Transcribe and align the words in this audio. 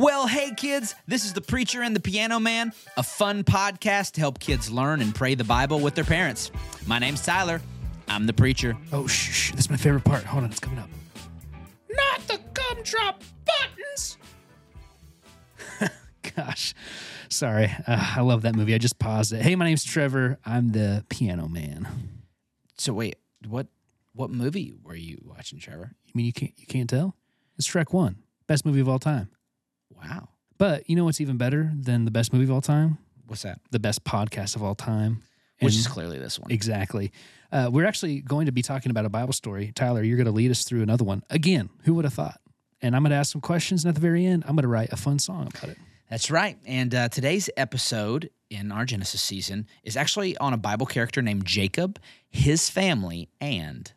Well, 0.00 0.26
hey 0.26 0.54
kids, 0.56 0.94
this 1.06 1.26
is 1.26 1.34
The 1.34 1.42
Preacher 1.42 1.82
and 1.82 1.94
the 1.94 2.00
Piano 2.00 2.40
Man, 2.40 2.72
a 2.96 3.02
fun 3.02 3.44
podcast 3.44 4.12
to 4.12 4.20
help 4.22 4.38
kids 4.38 4.70
learn 4.70 5.02
and 5.02 5.14
pray 5.14 5.34
the 5.34 5.44
Bible 5.44 5.78
with 5.78 5.94
their 5.94 6.04
parents. 6.04 6.50
My 6.86 6.98
name's 6.98 7.20
Tyler. 7.22 7.60
I'm 8.08 8.24
the 8.24 8.32
preacher. 8.32 8.78
Oh, 8.94 9.06
shh, 9.06 9.30
shh. 9.30 9.52
That's 9.52 9.68
my 9.68 9.76
favorite 9.76 10.04
part. 10.04 10.24
Hold 10.24 10.44
on, 10.44 10.50
it's 10.50 10.58
coming 10.58 10.78
up. 10.78 10.88
Not 11.90 12.26
the 12.28 12.40
gumdrop 12.54 13.22
buttons. 13.44 14.16
Gosh, 16.34 16.72
sorry. 17.28 17.70
Uh, 17.86 18.14
I 18.16 18.22
love 18.22 18.40
that 18.40 18.56
movie. 18.56 18.74
I 18.74 18.78
just 18.78 18.98
paused 18.98 19.34
it. 19.34 19.42
Hey, 19.42 19.54
my 19.54 19.66
name's 19.66 19.84
Trevor. 19.84 20.38
I'm 20.46 20.72
the 20.72 21.04
piano 21.10 21.46
man. 21.46 21.86
So 22.78 22.94
wait, 22.94 23.16
what 23.46 23.66
what 24.14 24.30
movie 24.30 24.72
were 24.82 24.96
you 24.96 25.20
watching, 25.26 25.58
Trevor? 25.58 25.92
You 26.06 26.12
mean 26.14 26.24
you 26.24 26.32
can't 26.32 26.54
you 26.56 26.66
can't 26.66 26.88
tell? 26.88 27.16
It's 27.58 27.68
Shrek 27.68 27.92
One, 27.92 28.22
best 28.46 28.64
movie 28.64 28.80
of 28.80 28.88
all 28.88 28.98
time. 28.98 29.28
Wow. 30.02 30.28
But 30.58 30.88
you 30.88 30.96
know 30.96 31.04
what's 31.04 31.20
even 31.20 31.36
better 31.36 31.72
than 31.74 32.04
the 32.04 32.10
best 32.10 32.32
movie 32.32 32.44
of 32.44 32.50
all 32.50 32.60
time? 32.60 32.98
What's 33.26 33.42
that? 33.42 33.60
The 33.70 33.78
best 33.78 34.04
podcast 34.04 34.56
of 34.56 34.62
all 34.62 34.74
time. 34.74 35.22
Which 35.60 35.74
And- 35.74 35.80
is 35.80 35.86
clearly 35.86 36.18
this 36.18 36.38
one. 36.38 36.50
Exactly. 36.50 37.12
Uh, 37.52 37.68
we're 37.72 37.84
actually 37.86 38.20
going 38.20 38.46
to 38.46 38.52
be 38.52 38.62
talking 38.62 38.90
about 38.90 39.04
a 39.04 39.08
Bible 39.10 39.32
story. 39.32 39.72
Tyler, 39.74 40.02
you're 40.02 40.16
going 40.16 40.26
to 40.26 40.32
lead 40.32 40.50
us 40.50 40.64
through 40.64 40.82
another 40.82 41.04
one. 41.04 41.22
Again, 41.30 41.68
who 41.84 41.94
would 41.94 42.04
have 42.04 42.14
thought? 42.14 42.40
And 42.80 42.96
I'm 42.96 43.02
going 43.02 43.10
to 43.10 43.16
ask 43.16 43.32
some 43.32 43.40
questions, 43.42 43.84
and 43.84 43.90
at 43.90 43.94
the 43.94 44.00
very 44.00 44.24
end, 44.24 44.44
I'm 44.46 44.54
going 44.56 44.62
to 44.62 44.68
write 44.68 44.90
a 44.92 44.96
fun 44.96 45.18
song 45.18 45.48
about 45.48 45.70
it. 45.70 45.78
That's 46.08 46.30
right. 46.30 46.56
And 46.66 46.94
uh, 46.94 47.08
today's 47.10 47.50
episode 47.56 48.30
in 48.48 48.72
our 48.72 48.84
Genesis 48.84 49.20
season 49.20 49.66
is 49.84 49.96
actually 49.96 50.36
on 50.38 50.52
a 50.54 50.56
Bible 50.56 50.86
character 50.86 51.20
named 51.22 51.44
Jacob, 51.44 52.00
his 52.30 52.70
family, 52.70 53.28
and 53.40 53.92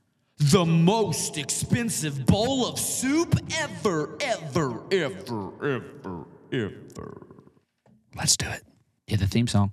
the 0.51 0.65
most 0.65 1.37
expensive 1.37 2.25
bowl 2.25 2.65
of 2.65 2.77
soup 2.77 3.35
ever, 3.59 4.17
ever, 4.19 4.83
ever, 4.91 5.53
ever, 5.63 6.25
ever. 6.51 7.27
Let's 8.15 8.35
do 8.35 8.47
it. 8.49 8.63
Hit 9.07 9.19
the 9.19 9.27
theme 9.27 9.47
song. 9.47 9.71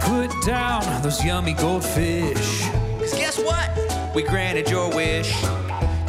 Put 0.00 0.46
down 0.46 1.02
those 1.02 1.24
yummy 1.24 1.54
goldfish. 1.54 2.66
Because 2.96 3.14
guess 3.14 3.38
what? 3.38 4.14
We 4.14 4.22
granted 4.22 4.70
your 4.70 4.94
wish. 4.94 5.34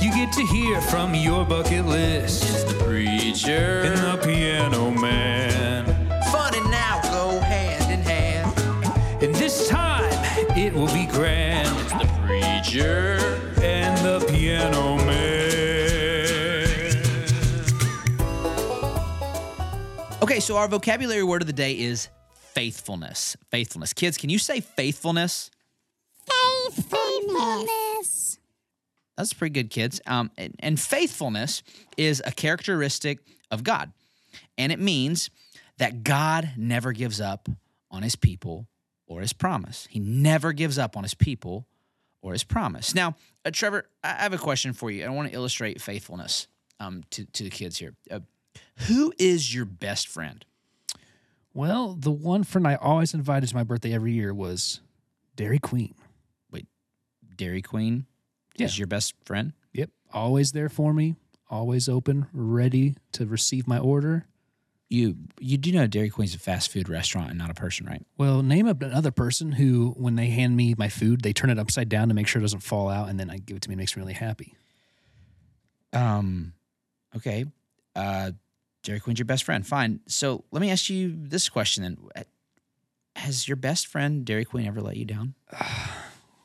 You 0.01 0.11
get 0.13 0.31
to 0.33 0.45
hear 0.45 0.79
from 0.81 1.15
your 1.15 1.45
bucket 1.45 1.85
list. 1.85 2.43
It's 2.43 2.63
The 2.63 2.83
preacher. 2.83 3.81
And 3.85 3.97
the 3.97 4.25
piano 4.25 4.91
man. 4.91 5.38
This 9.59 9.67
time 9.67 10.57
it 10.57 10.73
will 10.73 10.87
be 10.87 11.05
grand. 11.05 11.67
The 11.89 12.07
preacher. 12.25 13.17
And 13.61 13.97
the 14.05 14.25
piano 14.31 14.95
man. 14.97 15.35
Okay, 20.23 20.39
so 20.39 20.55
our 20.55 20.67
vocabulary 20.69 21.23
word 21.23 21.41
of 21.41 21.47
the 21.47 21.53
day 21.53 21.73
is 21.73 22.07
faithfulness. 22.53 23.35
Faithfulness. 23.51 23.91
Kids, 23.93 24.17
can 24.17 24.29
you 24.29 24.39
say 24.39 24.61
faithfulness? 24.61 25.51
Faithfulness. 26.71 28.39
That's 29.17 29.33
pretty 29.33 29.53
good, 29.53 29.69
kids. 29.69 29.99
Um, 30.07 30.31
and, 30.37 30.55
and 30.59 30.79
faithfulness 30.79 31.63
is 31.97 32.23
a 32.25 32.31
characteristic 32.31 33.19
of 33.51 33.65
God. 33.65 33.91
And 34.57 34.71
it 34.71 34.79
means 34.79 35.29
that 35.79 36.03
God 36.03 36.51
never 36.55 36.93
gives 36.93 37.19
up 37.19 37.49
on 37.91 38.03
his 38.03 38.15
people 38.15 38.67
or 39.09 39.19
his 39.19 39.33
promise. 39.33 39.87
He 39.89 39.99
never 39.99 40.53
gives 40.53 40.77
up 40.77 40.95
on 40.95 41.03
his 41.03 41.13
people 41.13 41.67
or 42.21 42.31
his 42.31 42.45
promise. 42.45 42.95
Now, 42.95 43.15
uh, 43.43 43.51
Trevor, 43.51 43.85
I 44.03 44.09
have 44.13 44.31
a 44.33 44.37
question 44.37 44.71
for 44.71 44.89
you. 44.89 45.03
I 45.05 45.09
want 45.09 45.27
to 45.29 45.35
illustrate 45.35 45.81
faithfulness 45.81 46.47
um, 46.79 47.03
to, 47.09 47.25
to 47.25 47.43
the 47.43 47.49
kids 47.49 47.77
here. 47.77 47.95
Uh, 48.09 48.19
who 48.87 49.11
is 49.17 49.53
your 49.53 49.65
best 49.65 50.07
friend? 50.07 50.45
Well, 51.53 51.95
the 51.99 52.11
one 52.11 52.43
friend 52.43 52.67
I 52.67 52.75
always 52.75 53.13
invited 53.13 53.49
to 53.49 53.55
my 53.55 53.63
birthday 53.63 53.93
every 53.93 54.13
year 54.13 54.33
was 54.33 54.79
Dairy 55.35 55.59
Queen. 55.59 55.95
Wait, 56.51 56.67
Dairy 57.35 57.61
Queen 57.61 58.05
Yeah. 58.55 58.67
is 58.67 58.77
your 58.77 58.87
best 58.87 59.15
friend? 59.25 59.53
Yep. 59.73 59.89
Always 60.13 60.51
there 60.51 60.69
for 60.69 60.93
me, 60.93 61.15
always 61.49 61.89
open, 61.89 62.27
ready 62.31 62.95
to 63.13 63.25
receive 63.25 63.67
my 63.67 63.79
order. 63.79 64.25
You 64.89 65.17
you 65.39 65.57
do 65.57 65.71
know 65.71 65.85
Dairy 65.85 66.09
Queen's 66.09 66.33
a 66.33 66.39
fast 66.39 66.71
food 66.71 66.89
restaurant 66.89 67.29
and 67.29 67.37
not 67.37 67.51
a 67.51 67.53
person, 67.53 67.85
right? 67.85 68.03
Well, 68.17 68.41
name 68.41 68.67
up 68.67 68.81
another 68.81 69.11
person 69.11 69.51
who, 69.51 69.93
when 69.97 70.15
they 70.15 70.27
hand 70.27 70.57
me 70.57 70.73
my 70.77 70.89
food, 70.89 71.21
they 71.21 71.31
turn 71.31 71.51
it 71.51 71.59
upside 71.59 71.89
down 71.89 72.07
to 72.07 72.15
make 72.15 72.27
sure 72.27 72.39
it 72.39 72.43
doesn't 72.43 72.61
fall 72.61 72.89
out, 72.89 73.07
and 73.07 73.19
then 73.19 73.29
I 73.29 73.37
give 73.37 73.57
it 73.57 73.61
to 73.63 73.69
me. 73.69 73.73
It 73.73 73.77
makes 73.77 73.95
me 73.95 74.01
really 74.01 74.13
happy. 74.13 74.55
Um, 75.93 76.53
okay. 77.15 77.45
Uh, 77.95 78.31
Dairy 78.83 78.99
Queen's 78.99 79.19
your 79.19 79.25
best 79.27 79.43
friend. 79.43 79.65
Fine. 79.65 79.99
So 80.07 80.43
let 80.51 80.59
me 80.61 80.71
ask 80.71 80.89
you 80.89 81.13
this 81.15 81.49
question 81.49 81.83
then: 81.83 81.97
Uh, 82.15 82.23
Has 83.15 83.47
your 83.47 83.57
best 83.57 83.85
friend 83.87 84.25
Dairy 84.25 84.45
Queen 84.45 84.65
ever 84.65 84.81
let 84.81 84.97
you 84.97 85.05
down? 85.05 85.35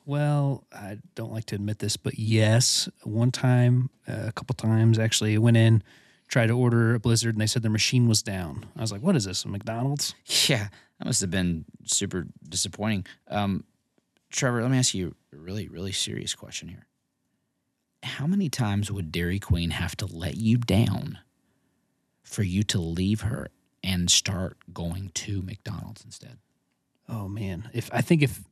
Well, 0.06 0.66
I 0.71 0.99
don't 1.15 1.32
like 1.32 1.47
to 1.47 1.55
admit 1.55 1.78
this, 1.78 1.97
but 1.97 2.19
yes, 2.19 2.91
one 3.05 3.31
time, 3.31 3.88
uh, 4.06 4.25
a 4.26 4.32
couple 4.32 4.53
times 4.55 4.99
actually, 4.99 5.34
I 5.34 5.38
went 5.38 5.56
in, 5.56 5.82
tried 6.34 6.48
to 6.48 6.52
order 6.52 6.96
a 6.96 6.98
Blizzard, 6.98 7.36
and 7.36 7.40
they 7.40 7.46
said 7.46 7.62
their 7.62 7.70
machine 7.70 8.08
was 8.08 8.20
down. 8.20 8.66
I 8.76 8.80
was 8.80 8.90
like, 8.90 9.02
"What 9.02 9.14
is 9.14 9.24
this? 9.24 9.44
A 9.44 9.48
McDonald's?" 9.48 10.16
Yeah, 10.48 10.66
that 10.98 11.04
must 11.04 11.20
have 11.20 11.30
been 11.30 11.64
super 11.84 12.26
disappointing. 12.48 13.06
Um, 13.28 13.62
Trevor, 14.32 14.60
let 14.60 14.70
me 14.72 14.78
ask 14.78 14.94
you 14.94 15.14
a 15.32 15.36
really, 15.36 15.68
really 15.68 15.92
serious 15.92 16.34
question 16.34 16.66
here. 16.66 16.88
How 18.02 18.26
many 18.26 18.48
times 18.48 18.90
would 18.90 19.12
Dairy 19.12 19.38
Queen 19.38 19.70
have 19.70 19.96
to 19.98 20.06
let 20.06 20.36
you 20.36 20.58
down 20.58 21.18
for 22.24 22.42
you 22.42 22.64
to 22.64 22.80
leave 22.80 23.20
her 23.20 23.46
and 23.84 24.10
start 24.10 24.56
going 24.72 25.12
to 25.14 25.40
McDonald's 25.40 26.04
instead? 26.04 26.38
Oh 27.08 27.28
man, 27.28 27.70
if 27.72 27.88
I 27.92 28.00
think 28.00 28.22
if 28.22 28.42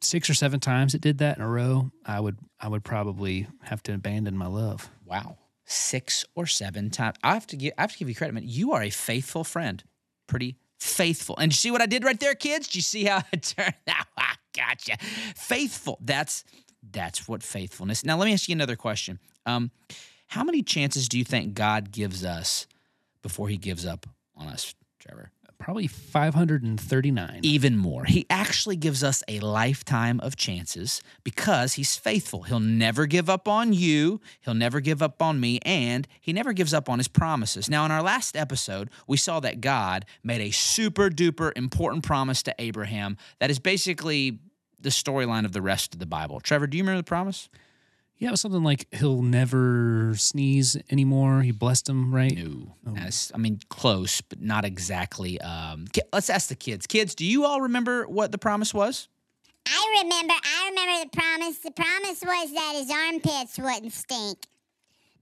six 0.00 0.28
or 0.28 0.34
seven 0.34 0.58
times 0.58 0.96
it 0.96 1.00
did 1.00 1.18
that 1.18 1.36
in 1.36 1.44
a 1.44 1.48
row, 1.48 1.92
I 2.04 2.18
would 2.18 2.38
I 2.58 2.66
would 2.66 2.82
probably 2.82 3.46
have 3.62 3.84
to 3.84 3.94
abandon 3.94 4.36
my 4.36 4.48
love. 4.48 4.90
Wow, 5.06 5.38
six 5.70 6.24
or 6.34 6.46
seven 6.46 6.90
times. 6.90 7.16
I 7.22 7.34
have 7.34 7.46
to 7.48 7.56
give. 7.56 7.72
I 7.78 7.82
have 7.82 7.92
to 7.92 7.98
give 7.98 8.08
you 8.08 8.14
credit, 8.14 8.32
man. 8.32 8.44
You 8.46 8.72
are 8.72 8.82
a 8.82 8.90
faithful 8.90 9.44
friend. 9.44 9.82
Pretty 10.26 10.56
faithful. 10.78 11.36
And 11.36 11.52
you 11.52 11.56
see 11.56 11.70
what 11.70 11.82
I 11.82 11.86
did 11.86 12.04
right 12.04 12.18
there, 12.18 12.34
kids? 12.34 12.68
Do 12.68 12.78
you 12.78 12.82
see 12.82 13.04
how 13.04 13.22
it 13.32 13.42
turned 13.56 13.74
out? 13.88 14.06
I 14.16 14.34
gotcha. 14.56 14.96
Faithful. 15.36 15.98
That's 16.00 16.44
that's 16.92 17.28
what 17.28 17.42
faithfulness. 17.42 18.04
Now 18.04 18.16
let 18.16 18.26
me 18.26 18.32
ask 18.32 18.48
you 18.48 18.54
another 18.54 18.76
question. 18.76 19.18
Um, 19.46 19.70
how 20.28 20.44
many 20.44 20.62
chances 20.62 21.08
do 21.08 21.18
you 21.18 21.24
think 21.24 21.54
God 21.54 21.92
gives 21.92 22.24
us 22.24 22.66
before 23.22 23.48
He 23.48 23.56
gives 23.56 23.84
up 23.84 24.06
on 24.36 24.48
us, 24.48 24.74
Trevor? 24.98 25.30
Probably 25.60 25.86
five 25.86 26.34
hundred 26.34 26.62
and 26.62 26.80
thirty 26.80 27.10
nine. 27.10 27.40
even 27.42 27.76
more. 27.76 28.04
He 28.06 28.26
actually 28.30 28.76
gives 28.76 29.04
us 29.04 29.22
a 29.28 29.40
lifetime 29.40 30.18
of 30.20 30.34
chances 30.34 31.02
because 31.22 31.74
he's 31.74 31.96
faithful. 31.96 32.42
He'll 32.44 32.60
never 32.60 33.06
give 33.06 33.28
up 33.28 33.46
on 33.46 33.72
you, 33.74 34.20
he'll 34.40 34.54
never 34.54 34.80
give 34.80 35.02
up 35.02 35.20
on 35.22 35.38
me, 35.38 35.60
and 35.66 36.08
he 36.20 36.32
never 36.32 36.54
gives 36.54 36.72
up 36.72 36.88
on 36.88 36.98
his 36.98 37.08
promises. 37.08 37.68
Now, 37.68 37.84
in 37.84 37.90
our 37.90 38.02
last 38.02 38.36
episode, 38.36 38.88
we 39.06 39.18
saw 39.18 39.38
that 39.40 39.60
God 39.60 40.06
made 40.24 40.40
a 40.40 40.50
super 40.50 41.10
duper 41.10 41.52
important 41.54 42.04
promise 42.04 42.42
to 42.44 42.54
Abraham 42.58 43.18
that 43.38 43.50
is 43.50 43.58
basically 43.58 44.38
the 44.80 44.88
storyline 44.88 45.44
of 45.44 45.52
the 45.52 45.60
rest 45.62 45.92
of 45.92 46.00
the 46.00 46.06
Bible. 46.06 46.40
Trevor, 46.40 46.66
do 46.66 46.78
you 46.78 46.82
remember 46.82 47.00
the 47.00 47.04
promise? 47.04 47.50
Yeah, 48.20 48.28
it 48.28 48.32
was 48.32 48.42
something 48.42 48.62
like 48.62 48.86
he'll 48.92 49.22
never 49.22 50.12
sneeze 50.14 50.76
anymore. 50.90 51.40
He 51.40 51.52
blessed 51.52 51.88
him, 51.88 52.14
right? 52.14 52.36
No. 52.36 52.94
As- 52.94 53.32
I 53.34 53.38
mean, 53.38 53.60
close, 53.70 54.20
but 54.20 54.42
not 54.42 54.66
exactly. 54.66 55.40
Um, 55.40 55.86
let's 56.12 56.28
ask 56.28 56.50
the 56.50 56.54
kids. 56.54 56.86
Kids, 56.86 57.14
do 57.14 57.24
you 57.24 57.46
all 57.46 57.62
remember 57.62 58.06
what 58.06 58.30
the 58.30 58.36
promise 58.36 58.74
was? 58.74 59.08
I 59.66 60.02
remember. 60.02 60.34
I 60.34 60.68
remember 60.68 61.04
the 61.10 61.16
promise. 61.18 61.58
The 61.60 61.70
promise 61.70 62.20
was 62.22 62.52
that 62.52 62.74
his 62.76 62.90
armpits 62.90 63.58
wouldn't 63.58 63.92
stink. 63.94 64.46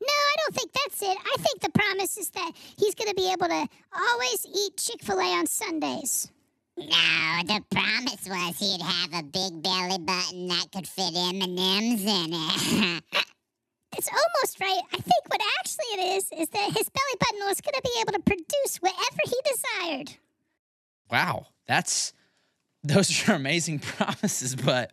No, 0.01 0.09
I 0.09 0.35
don't 0.43 0.55
think 0.57 0.73
that's 0.73 1.01
it. 1.03 1.17
I 1.19 1.37
think 1.39 1.61
the 1.61 1.71
promise 1.71 2.19
is 2.19 2.31
that 2.31 2.51
he's 2.77 2.97
going 2.97 3.11
to 3.11 3.15
be 3.15 3.31
able 3.31 3.47
to 3.47 3.69
always 3.97 4.45
eat 4.47 4.77
Chick 4.77 5.03
fil 5.03 5.21
A 5.21 5.39
on 5.39 5.47
Sundays. 5.47 6.33
No, 6.79 7.43
the 7.45 7.61
promise 7.71 8.29
was 8.29 8.59
he'd 8.59 8.81
have 8.81 9.13
a 9.13 9.23
big 9.25 9.63
belly 9.63 9.99
button 9.99 10.49
that 10.49 10.67
could 10.73 10.87
fit 10.87 11.13
M&Ms 11.15 12.05
in 12.05 12.33
it. 12.33 13.05
It's 13.97 14.09
almost 14.09 14.61
right. 14.61 14.83
I 14.93 14.97
think 14.99 15.29
what 15.29 15.41
actually 15.59 15.87
it 15.95 16.19
is 16.19 16.25
is 16.25 16.49
that 16.51 16.67
his 16.67 16.89
belly 16.89 17.17
button 17.19 17.41
was 17.47 17.61
going 17.61 17.75
to 17.75 17.83
be 17.83 18.01
able 18.01 18.13
to 18.13 18.21
produce 18.21 18.77
whatever 18.81 19.17
he 19.25 19.37
desired. 19.45 20.17
Wow, 21.11 21.47
that's 21.67 22.13
those 22.85 23.29
are 23.29 23.35
amazing 23.35 23.79
promises, 23.97 24.55
but 24.55 24.93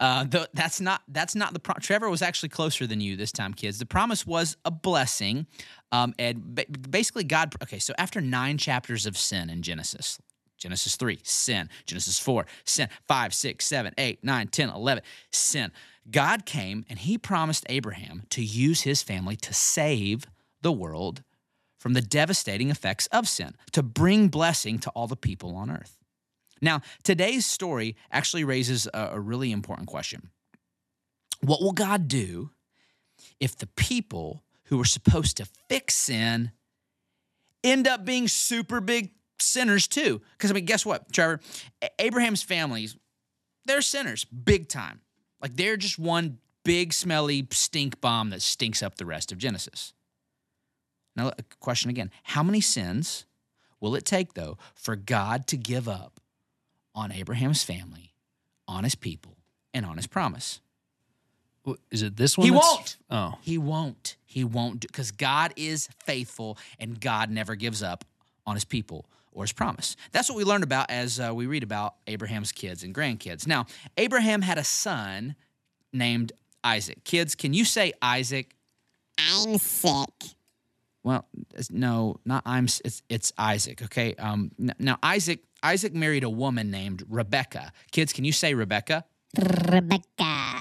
uh, 0.00 0.24
th- 0.24 0.48
that's 0.54 0.80
not 0.80 1.02
that's 1.08 1.34
not 1.34 1.52
the 1.52 1.60
pro- 1.60 1.74
Trevor 1.74 2.08
was 2.08 2.22
actually 2.22 2.48
closer 2.48 2.86
than 2.86 3.00
you 3.00 3.14
this 3.14 3.30
time, 3.30 3.54
kids. 3.54 3.78
The 3.78 3.86
promise 3.86 4.26
was 4.26 4.56
a 4.64 4.70
blessing, 4.70 5.46
um, 5.92 6.14
and 6.18 6.56
ba- 6.56 6.64
basically 6.90 7.24
God. 7.24 7.54
Okay, 7.62 7.78
so 7.78 7.92
after 7.98 8.20
nine 8.20 8.58
chapters 8.58 9.06
of 9.06 9.16
sin 9.16 9.50
in 9.50 9.62
Genesis. 9.62 10.18
Genesis 10.64 10.96
3, 10.96 11.18
sin. 11.22 11.68
Genesis 11.84 12.18
4, 12.18 12.46
sin. 12.64 12.88
5, 13.06 13.34
6, 13.34 13.66
7, 13.66 13.94
8, 13.98 14.24
9, 14.24 14.48
10, 14.48 14.70
11, 14.70 15.02
sin. 15.30 15.70
God 16.10 16.46
came 16.46 16.86
and 16.88 16.98
he 16.98 17.18
promised 17.18 17.66
Abraham 17.68 18.22
to 18.30 18.42
use 18.42 18.80
his 18.80 19.02
family 19.02 19.36
to 19.36 19.52
save 19.52 20.24
the 20.62 20.72
world 20.72 21.22
from 21.78 21.92
the 21.92 22.00
devastating 22.00 22.70
effects 22.70 23.06
of 23.08 23.28
sin, 23.28 23.54
to 23.72 23.82
bring 23.82 24.28
blessing 24.28 24.78
to 24.78 24.90
all 24.92 25.06
the 25.06 25.16
people 25.16 25.54
on 25.54 25.70
earth. 25.70 25.98
Now, 26.62 26.80
today's 27.02 27.44
story 27.44 27.94
actually 28.10 28.44
raises 28.44 28.88
a, 28.94 29.10
a 29.12 29.20
really 29.20 29.52
important 29.52 29.86
question. 29.86 30.30
What 31.42 31.60
will 31.60 31.72
God 31.72 32.08
do 32.08 32.52
if 33.38 33.54
the 33.54 33.66
people 33.66 34.44
who 34.68 34.78
were 34.78 34.86
supposed 34.86 35.36
to 35.36 35.46
fix 35.68 35.94
sin 35.94 36.52
end 37.62 37.86
up 37.86 38.06
being 38.06 38.28
super 38.28 38.80
big 38.80 39.10
sinners 39.38 39.86
too? 39.86 40.20
Because, 40.32 40.50
I 40.50 40.54
mean, 40.54 40.64
guess 40.64 40.84
what, 40.86 41.12
Trevor? 41.12 41.40
Abraham's 41.98 42.42
families, 42.42 42.96
they're 43.66 43.82
sinners, 43.82 44.24
big 44.24 44.68
time. 44.68 45.00
Like 45.40 45.56
they're 45.56 45.76
just 45.76 45.98
one 45.98 46.38
big, 46.64 46.92
smelly 46.92 47.46
stink 47.50 48.00
bomb 48.00 48.30
that 48.30 48.42
stinks 48.42 48.82
up 48.82 48.96
the 48.96 49.06
rest 49.06 49.32
of 49.32 49.38
Genesis. 49.38 49.92
Now, 51.16 51.28
a 51.28 51.42
question 51.60 51.90
again 51.90 52.10
How 52.24 52.42
many 52.42 52.60
sins 52.60 53.26
will 53.80 53.94
it 53.94 54.04
take, 54.04 54.34
though, 54.34 54.58
for 54.74 54.96
God 54.96 55.46
to 55.48 55.56
give 55.56 55.88
up 55.88 56.20
on 56.94 57.12
Abraham's 57.12 57.62
family, 57.62 58.14
on 58.66 58.84
his 58.84 58.94
people, 58.94 59.36
and 59.72 59.84
on 59.84 59.96
his 59.96 60.06
promise? 60.06 60.60
Is 61.90 62.02
it 62.02 62.16
this 62.16 62.36
one? 62.36 62.46
He 62.46 62.50
won't. 62.50 62.96
Oh, 63.10 63.34
He 63.40 63.56
won't. 63.56 64.16
He 64.26 64.44
won't 64.44 64.80
do 64.80 64.88
because 64.88 65.10
God 65.10 65.52
is 65.56 65.88
faithful 66.04 66.58
and 66.78 67.00
God 67.00 67.30
never 67.30 67.54
gives 67.54 67.82
up 67.82 68.04
on 68.46 68.54
his 68.54 68.64
people 68.64 69.06
or 69.34 69.44
his 69.44 69.52
promise. 69.52 69.96
That's 70.12 70.28
what 70.28 70.38
we 70.38 70.44
learned 70.44 70.64
about 70.64 70.90
as 70.90 71.20
uh, 71.20 71.32
we 71.34 71.46
read 71.46 71.62
about 71.62 71.96
Abraham's 72.06 72.52
kids 72.52 72.82
and 72.82 72.94
grandkids. 72.94 73.46
Now, 73.46 73.66
Abraham 73.96 74.40
had 74.42 74.56
a 74.56 74.64
son 74.64 75.34
named 75.92 76.32
Isaac. 76.62 77.04
Kids, 77.04 77.34
can 77.34 77.52
you 77.52 77.64
say 77.64 77.92
Isaac? 78.00 78.54
I'm 79.18 79.58
sick. 79.58 80.34
Well, 81.02 81.26
no, 81.70 82.16
not 82.24 82.42
I'm. 82.46 82.64
It's, 82.64 83.02
it's 83.10 83.32
Isaac. 83.36 83.82
Okay. 83.82 84.14
Um. 84.14 84.50
Now 84.78 84.98
Isaac 85.02 85.44
Isaac 85.62 85.94
married 85.94 86.24
a 86.24 86.30
woman 86.30 86.70
named 86.70 87.04
Rebecca. 87.08 87.72
Kids, 87.92 88.12
can 88.12 88.24
you 88.24 88.32
say 88.32 88.54
Rebecca? 88.54 89.04
Rebecca. 89.70 90.60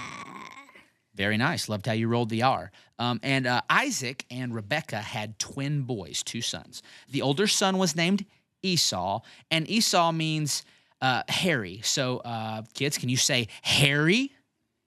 Very 1.15 1.37
nice. 1.37 1.69
Loved 1.69 1.85
how 1.85 1.93
you 1.93 2.07
rolled 2.07 2.29
the 2.29 2.41
R. 2.41 2.71
Um, 2.97 3.19
and 3.21 3.45
uh, 3.45 3.61
Isaac 3.69 4.25
and 4.31 4.53
Rebecca 4.53 4.97
had 4.97 5.37
twin 5.37 5.83
boys, 5.83 6.23
two 6.23 6.41
sons. 6.41 6.81
The 7.09 7.21
older 7.21 7.47
son 7.47 7.77
was 7.77 7.95
named 7.95 8.25
Esau, 8.63 9.21
and 9.51 9.69
Esau 9.69 10.11
means 10.11 10.63
uh, 11.01 11.23
hairy. 11.27 11.81
So, 11.83 12.17
uh, 12.19 12.63
kids, 12.73 12.97
can 12.97 13.09
you 13.09 13.17
say 13.17 13.47
hairy? 13.61 14.31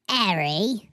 Harry. 0.08 0.92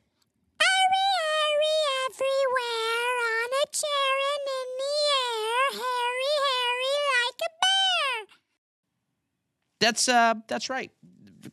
everywhere 2.14 3.16
on 3.32 3.50
a 3.50 3.66
chair 3.72 4.14
and 4.34 4.46
in 4.60 4.70
the 4.82 4.96
air. 5.24 5.82
Harry, 5.82 6.34
Harry, 6.46 6.96
like 7.14 7.40
a 7.42 7.52
bear. 7.62 8.36
That's 9.80 10.10
uh, 10.10 10.34
that's 10.48 10.70
right. 10.70 10.92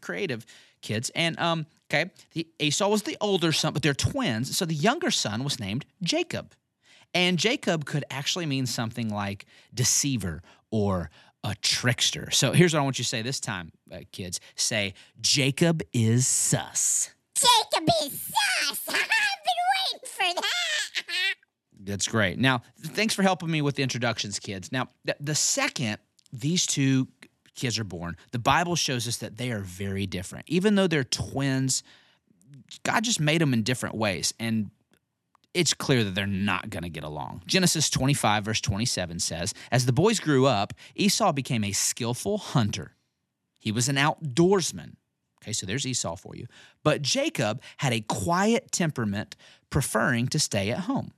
Creative 0.01 0.45
kids. 0.83 1.11
And 1.15 1.39
um, 1.39 1.67
okay, 1.91 2.11
the 2.33 2.47
Esau 2.59 2.89
was 2.89 3.03
the 3.03 3.17
older 3.21 3.53
son, 3.53 3.73
but 3.73 3.83
they're 3.83 3.95
twins. 3.95 4.57
So 4.57 4.65
the 4.65 4.75
younger 4.75 5.11
son 5.11 5.45
was 5.45 5.59
named 5.61 5.87
Jacob, 6.03 6.55
and 7.15 7.39
Jacob 7.39 7.85
could 7.85 8.05
actually 8.11 8.47
mean 8.47 8.67
something 8.67 9.09
like 9.09 9.47
deceiver 9.75 10.43
or 10.71 11.11
a 11.43 11.55
trickster. 11.63 12.31
So 12.31 12.53
here's 12.53 12.75
what 12.75 12.81
I 12.81 12.83
want 12.85 12.99
you 12.99 13.05
to 13.05 13.09
say 13.09 13.23
this 13.23 13.41
time, 13.41 13.73
uh, 13.93 14.01
kids. 14.13 14.41
Say 14.57 14.95
Jacob 15.21 15.83
is 15.93 16.27
sus. 16.27 17.11
Jacob 17.35 17.89
is 18.03 18.21
sus. 18.21 18.81
I've 18.89 18.97
been 18.97 19.61
waiting 19.93 20.01
for 20.05 20.35
that. 20.35 21.05
That's 21.83 22.07
great. 22.07 22.39
Now, 22.39 22.63
thanks 22.79 23.15
for 23.15 23.23
helping 23.23 23.51
me 23.51 23.63
with 23.63 23.77
the 23.77 23.83
introductions, 23.83 24.39
kids. 24.39 24.71
Now, 24.71 24.89
th- 25.07 25.17
the 25.19 25.35
second 25.35 25.99
these 26.33 26.67
two 26.67 27.09
kids 27.55 27.79
are 27.79 27.85
born, 27.85 28.17
the 28.33 28.39
Bible 28.39 28.77
shows 28.77 29.09
us 29.09 29.17
that 29.19 29.39
they 29.39 29.51
are 29.51 29.61
very 29.61 30.07
different. 30.07 30.45
Even 30.49 30.75
though 30.75 30.87
they're 30.87 31.05
twins, 31.05 31.83
God 32.85 33.03
just 33.05 33.19
made 33.19 33.41
them 33.41 33.53
in 33.53 33.63
different 33.63 33.95
ways. 33.97 34.35
And 34.39 34.71
it's 35.55 35.75
clear 35.75 36.05
that 36.05 36.15
they're 36.15 36.27
not 36.27 36.71
going 36.71 36.83
to 36.83 36.89
get 36.89 37.05
along. 37.05 37.43
Genesis 37.47 37.91
25, 37.91 38.45
verse 38.45 38.61
27 38.61 39.19
says 39.19 39.55
As 39.71 39.87
the 39.87 39.93
boys 39.93 40.21
grew 40.21 40.47
up, 40.47 40.73
Esau 40.95 41.33
became 41.33 41.65
a 41.65 41.73
skillful 41.73 42.39
hunter, 42.39 42.93
he 43.59 43.73
was 43.73 43.89
an 43.89 43.97
outdoorsman. 43.97 44.95
Okay, 45.43 45.53
so 45.55 45.65
there's 45.65 45.87
Esau 45.87 46.17
for 46.17 46.37
you. 46.37 46.47
But 46.83 47.01
Jacob 47.01 47.63
had 47.79 47.95
a 47.95 48.03
quiet 48.03 48.73
temperament, 48.73 49.37
preferring 49.71 50.29
to 50.29 50.39
stay 50.39 50.71
at 50.71 50.81
home. 50.81 51.13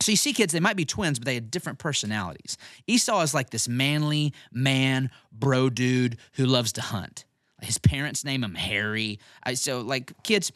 So 0.00 0.10
you 0.10 0.16
see, 0.16 0.32
kids, 0.32 0.52
they 0.52 0.60
might 0.60 0.76
be 0.76 0.86
twins, 0.86 1.18
but 1.18 1.26
they 1.26 1.34
had 1.34 1.50
different 1.50 1.78
personalities. 1.78 2.56
Esau 2.86 3.20
is 3.20 3.34
like 3.34 3.50
this 3.50 3.68
manly 3.68 4.32
man, 4.50 5.10
bro 5.30 5.68
dude 5.68 6.16
who 6.32 6.46
loves 6.46 6.72
to 6.72 6.80
hunt. 6.80 7.24
His 7.60 7.78
parents 7.78 8.24
name 8.24 8.42
him 8.42 8.56
Harry. 8.56 9.20
So, 9.54 9.82
like, 9.82 10.12
kids, 10.24 10.50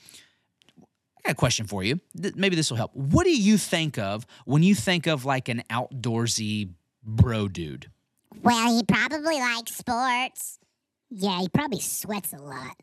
I 1.27 1.31
got 1.31 1.33
a 1.33 1.35
question 1.35 1.67
for 1.67 1.83
you. 1.83 1.99
Maybe 2.37 2.55
this 2.55 2.71
will 2.71 2.77
help. 2.77 2.95
What 2.95 3.25
do 3.25 3.37
you 3.37 3.59
think 3.59 3.99
of 3.99 4.25
when 4.45 4.63
you 4.63 4.77
think 4.77 5.09
of 5.09 5.25
like 5.25 5.49
an 5.49 5.65
outdoorsy 5.69 6.71
bro 7.03 7.49
dude? 7.49 7.91
Well, 8.45 8.77
he 8.77 8.85
probably 8.85 9.41
likes 9.41 9.75
sports. 9.75 10.61
Yeah, 11.11 11.41
he 11.41 11.49
probably 11.49 11.81
sweats 11.81 12.33
a 12.33 12.37
lot. 12.37 12.77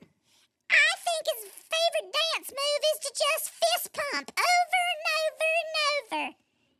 I 0.69 0.91
think 1.05 1.25
his 1.25 1.51
favorite 1.53 2.13
dance 2.35 2.51
move 2.51 2.83
is 2.91 2.99
to 2.99 3.13
just 3.13 3.53
fist 3.53 3.93
pump 4.11 4.31
over 4.35 4.81
and 4.91 6.11
over 6.11 6.19
and 6.19 6.27
over. 6.27 6.35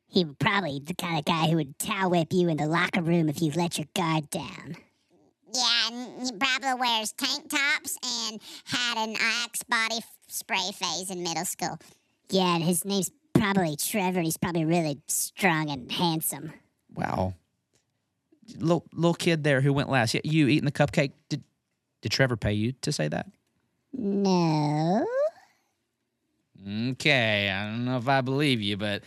He 0.08 0.26
probably 0.26 0.82
the 0.86 0.96
kind 0.96 1.20
of 1.20 1.24
guy 1.24 1.48
who 1.48 1.56
would 1.56 1.80
towel 1.80 2.10
whip 2.10 2.34
you 2.34 2.50
in 2.50 2.58
the 2.58 2.66
locker 2.66 3.02
room 3.02 3.30
if 3.30 3.42
you 3.42 3.54
let 3.56 3.78
your 3.78 3.88
guard 3.96 4.30
down. 4.30 4.76
Yeah, 5.54 5.88
and 5.92 6.24
he 6.26 6.32
probably 6.32 6.74
wears 6.80 7.12
tank 7.12 7.50
tops 7.50 7.98
and 8.04 8.42
had 8.66 8.98
an 9.10 9.16
Axe 9.20 9.64
body 9.64 9.98
f- 9.98 10.18
spray 10.28 10.72
phase 10.74 11.12
in 11.12 11.22
middle 11.24 11.46
school. 11.46 11.78
Yeah, 12.30 12.56
and 12.56 12.64
his 12.64 12.84
name's 12.86 13.12
probably 13.34 13.76
Trevor. 13.76 14.20
and 14.20 14.26
He's 14.26 14.38
probably 14.38 14.66
really 14.66 15.00
strong 15.08 15.70
and 15.70 15.92
handsome. 15.92 16.54
Wow. 16.96 17.36
Little, 18.58 18.86
little 18.94 19.14
kid 19.14 19.44
there 19.44 19.62
who 19.62 19.74
went 19.74 19.90
last. 19.90 20.14
Yeah, 20.14 20.22
you 20.24 20.48
eating 20.48 20.66
the 20.66 20.72
cupcake. 20.72 21.12
Did, 21.30 21.44
did 22.02 22.12
Trevor 22.12 22.36
pay 22.38 22.54
you 22.54 22.74
to 22.82 22.92
say 22.92 23.08
that? 23.08 23.28
No. 23.94 25.06
Okay, 26.92 27.50
I 27.50 27.66
don't 27.70 27.86
know 27.86 27.98
if 27.98 28.08
I 28.08 28.22
believe 28.22 28.62
you, 28.62 28.78
but 28.78 29.04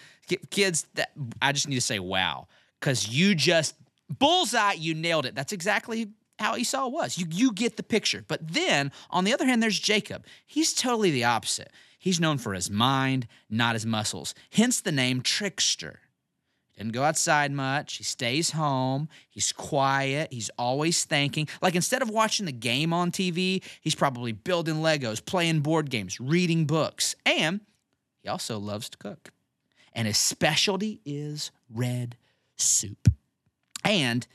kids, 0.51 0.87
that, 0.95 1.11
I 1.41 1.53
just 1.53 1.69
need 1.69 1.77
to 1.77 1.81
say 1.81 1.99
wow 1.99 2.49
because 2.79 3.09
you 3.09 3.35
just 3.35 3.75
bullseye, 4.19 4.75
you 4.75 4.95
nailed 4.95 5.25
it. 5.27 5.35
That's 5.35 5.53
exactly 5.53 6.09
how 6.39 6.57
Esau 6.57 6.89
was. 6.89 7.19
You 7.19 7.27
you 7.31 7.53
get 7.53 7.77
the 7.77 7.83
picture. 7.83 8.25
But 8.27 8.47
then 8.53 8.93
on 9.11 9.25
the 9.25 9.33
other 9.33 9.47
hand, 9.47 9.63
there's 9.63 9.79
Jacob. 9.79 10.25
He's 10.47 10.73
totally 10.73 11.11
the 11.11 11.25
opposite. 11.25 11.71
He's 11.99 12.21
known 12.21 12.39
for 12.39 12.55
his 12.55 12.71
mind, 12.71 13.27
not 13.51 13.75
his 13.75 13.87
muscles. 13.87 14.35
Hence 14.53 14.81
the 14.81 14.93
name 14.93 15.23
trickster. 15.23 16.01
Doesn't 16.77 16.93
go 16.93 17.05
outside 17.05 17.53
much. 17.53 17.97
He 17.97 18.05
stays 18.05 18.51
home. 18.51 19.09
He's 19.31 19.51
quiet. 19.51 20.31
He's 20.31 20.51
always 20.59 21.05
thinking. 21.05 21.49
Like 21.63 21.75
instead 21.75 22.03
of 22.03 22.11
watching 22.11 22.45
the 22.45 22.53
game 22.53 22.93
on 22.93 23.11
TV, 23.11 23.63
he's 23.81 23.95
probably 23.95 24.33
building 24.33 24.77
Legos, 24.77 25.25
playing 25.25 25.61
board 25.61 25.89
games, 25.89 26.21
reading 26.21 26.67
books. 26.67 27.17
And 27.25 27.61
he 28.23 28.29
also 28.29 28.59
loves 28.59 28.91
to 28.91 28.99
cook. 28.99 29.33
And 29.95 30.07
his 30.07 30.19
specialty 30.19 31.01
is 31.07 31.51
red 31.71 32.19
soup. 32.57 33.09
And 33.83 34.27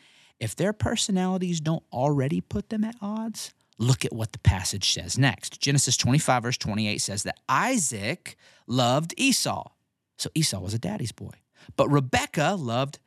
if 0.41 0.55
their 0.55 0.73
personalities 0.73 1.61
don't 1.61 1.83
already 1.93 2.41
put 2.41 2.69
them 2.69 2.83
at 2.83 2.95
odds, 2.99 3.53
look 3.77 4.03
at 4.03 4.11
what 4.11 4.31
the 4.33 4.39
passage 4.39 4.91
says 4.91 5.17
next. 5.17 5.61
Genesis 5.61 5.95
25, 5.95 6.43
verse 6.43 6.57
28 6.57 6.97
says 6.97 7.23
that 7.23 7.39
Isaac 7.47 8.35
loved 8.67 9.13
Esau. 9.17 9.69
So 10.17 10.29
Esau 10.33 10.59
was 10.59 10.73
a 10.73 10.79
daddy's 10.79 11.11
boy. 11.11 11.33
But 11.77 11.89
Rebekah 11.89 12.55
loved 12.59 12.97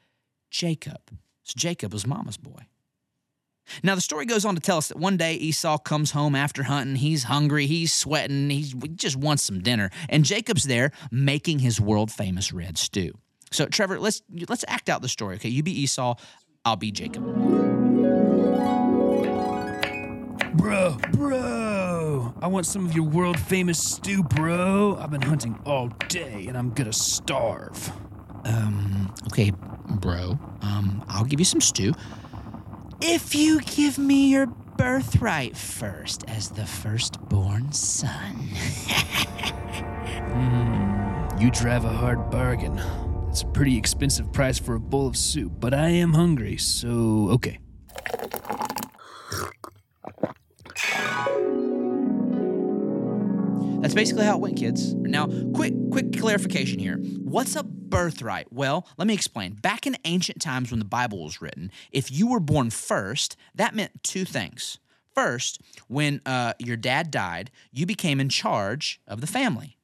Jacob. 0.50 1.00
So 1.42 1.54
Jacob 1.56 1.92
was 1.92 2.06
mama's 2.06 2.36
boy. 2.36 2.66
Now, 3.82 3.94
the 3.94 4.00
story 4.00 4.26
goes 4.26 4.44
on 4.44 4.54
to 4.54 4.60
tell 4.60 4.76
us 4.76 4.88
that 4.88 4.98
one 4.98 5.16
day 5.16 5.34
Esau 5.34 5.78
comes 5.78 6.10
home 6.10 6.34
after 6.34 6.64
hunting. 6.64 6.96
He's 6.96 7.24
hungry, 7.24 7.66
he's 7.66 7.92
sweating, 7.92 8.50
he's, 8.50 8.72
he 8.72 8.88
just 8.88 9.16
wants 9.16 9.42
some 9.42 9.60
dinner. 9.60 9.90
And 10.08 10.22
Jacob's 10.22 10.64
there 10.64 10.92
making 11.10 11.60
his 11.60 11.80
world 11.80 12.12
famous 12.12 12.52
red 12.52 12.76
stew. 12.76 13.12
So, 13.50 13.66
Trevor, 13.66 14.00
let's, 14.00 14.20
let's 14.48 14.64
act 14.68 14.88
out 14.88 15.00
the 15.00 15.08
story, 15.08 15.36
okay? 15.36 15.48
You 15.48 15.62
be 15.62 15.72
Esau, 15.82 16.16
I'll 16.64 16.76
be 16.76 16.90
Jacob. 16.90 17.22
bro, 20.54 20.96
bro, 21.12 22.34
I 22.40 22.46
want 22.46 22.64
some 22.64 22.86
of 22.86 22.94
your 22.94 23.04
world 23.04 23.38
famous 23.38 23.78
stew, 23.78 24.22
bro. 24.22 24.96
I've 24.98 25.10
been 25.10 25.20
hunting 25.20 25.58
all 25.66 25.88
day 26.08 26.46
and 26.46 26.56
I'm 26.56 26.70
gonna 26.70 26.92
starve. 26.92 27.92
Um, 28.46 29.14
okay, 29.26 29.52
bro. 30.00 30.38
Um, 30.62 31.04
I'll 31.08 31.24
give 31.24 31.38
you 31.38 31.44
some 31.44 31.60
stew. 31.60 31.92
If 33.02 33.34
you 33.34 33.60
give 33.60 33.98
me 33.98 34.30
your 34.30 34.46
birthright 34.46 35.58
first 35.58 36.24
as 36.28 36.48
the 36.48 36.64
firstborn 36.64 37.72
son. 37.72 38.48
You 41.38 41.50
drive 41.50 41.84
a 41.84 41.88
hard 41.88 42.30
bargain. 42.30 42.80
It's 43.34 43.42
a 43.42 43.46
pretty 43.46 43.76
expensive 43.76 44.32
price 44.32 44.60
for 44.60 44.76
a 44.76 44.78
bowl 44.78 45.08
of 45.08 45.16
soup, 45.16 45.54
but 45.58 45.74
I 45.74 45.88
am 45.88 46.12
hungry, 46.12 46.56
so 46.56 47.30
okay. 47.30 47.58
That's 53.80 53.92
basically 53.92 54.24
how 54.24 54.36
it 54.36 54.40
went, 54.40 54.56
kids. 54.56 54.94
Now, 54.94 55.26
quick 55.52 55.74
quick 55.90 56.16
clarification 56.16 56.78
here. 56.78 56.98
What's 57.24 57.56
a 57.56 57.64
birthright? 57.64 58.52
Well, 58.52 58.86
let 58.98 59.08
me 59.08 59.14
explain. 59.14 59.54
Back 59.54 59.88
in 59.88 59.96
ancient 60.04 60.40
times 60.40 60.70
when 60.70 60.78
the 60.78 60.84
Bible 60.84 61.24
was 61.24 61.42
written, 61.42 61.72
if 61.90 62.12
you 62.12 62.28
were 62.28 62.38
born 62.38 62.70
first, 62.70 63.36
that 63.56 63.74
meant 63.74 64.04
two 64.04 64.24
things. 64.24 64.78
First, 65.12 65.60
when 65.88 66.20
uh, 66.24 66.52
your 66.60 66.76
dad 66.76 67.10
died, 67.10 67.50
you 67.72 67.84
became 67.84 68.20
in 68.20 68.28
charge 68.28 69.00
of 69.08 69.20
the 69.20 69.26
family. 69.26 69.76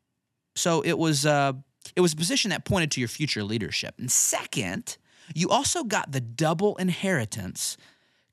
So 0.55 0.83
it 0.83 0.99
was 0.99 1.27
uh, 1.27 1.55
it 1.97 2.01
was 2.01 2.13
a 2.13 2.17
position 2.17 2.51
that 2.51 2.65
pointed 2.65 2.91
to 2.93 3.01
your 3.01 3.09
future 3.09 3.43
leadership. 3.43 3.95
And 3.99 4.11
second, 4.11 4.97
you 5.35 5.49
also 5.49 5.85
got 5.85 6.13
the 6.13 6.21
double 6.21 6.77
inheritance 6.77 7.77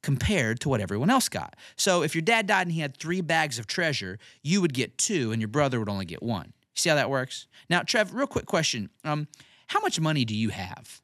compared 0.01 0.59
to 0.61 0.69
what 0.69 0.79
everyone 0.79 1.09
else 1.09 1.27
got. 1.29 1.55
So 1.75 2.03
if 2.03 2.15
your 2.15 2.21
dad 2.21 2.47
died 2.47 2.67
and 2.67 2.71
he 2.71 2.81
had 2.81 2.97
three 2.97 3.21
bags 3.21 3.59
of 3.59 3.67
treasure, 3.67 4.19
you 4.41 4.61
would 4.61 4.73
get 4.73 4.97
two, 4.97 5.31
and 5.31 5.41
your 5.41 5.49
brother 5.49 5.79
would 5.79 5.89
only 5.89 6.05
get 6.05 6.21
one. 6.21 6.53
See 6.75 6.89
how 6.89 6.95
that 6.95 7.09
works? 7.09 7.47
Now, 7.69 7.81
Trev, 7.81 8.13
real 8.13 8.27
quick 8.27 8.45
question: 8.45 8.89
um, 9.03 9.27
How 9.67 9.79
much 9.79 9.99
money 9.99 10.25
do 10.25 10.35
you 10.35 10.49
have? 10.49 11.01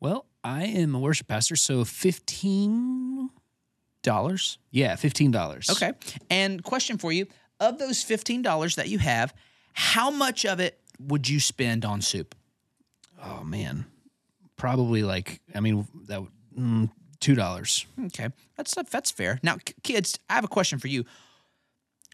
Well, 0.00 0.26
I 0.42 0.64
am 0.64 0.94
a 0.94 0.98
worship 0.98 1.28
pastor, 1.28 1.54
so 1.54 1.84
fifteen 1.84 3.30
Dollars. 4.02 4.58
Yeah, 4.72 4.96
fifteen 4.96 5.30
dollars. 5.30 5.70
Okay. 5.70 5.92
And 6.28 6.62
question 6.62 6.98
for 6.98 7.12
you: 7.12 7.26
Of 7.60 7.78
those 7.78 8.02
fifteen 8.02 8.42
dollars 8.42 8.74
that 8.74 8.88
you 8.88 8.98
have, 8.98 9.32
how 9.74 10.10
much 10.10 10.44
of 10.44 10.58
it 10.58 10.80
would 11.06 11.28
you 11.28 11.40
spend 11.40 11.84
on 11.84 12.00
soup? 12.02 12.34
Oh 13.22 13.42
man, 13.44 13.86
probably 14.56 15.02
like 15.02 15.40
I 15.54 15.60
mean 15.60 15.86
that 16.06 16.22
would- 16.22 16.30
mm, 16.58 16.90
two 17.20 17.34
dollars. 17.34 17.86
Okay, 18.06 18.28
that's 18.56 18.74
that's 18.90 19.10
fair. 19.10 19.38
Now, 19.42 19.56
kids, 19.82 20.18
I 20.28 20.34
have 20.34 20.44
a 20.44 20.48
question 20.48 20.78
for 20.78 20.88
you. 20.88 21.04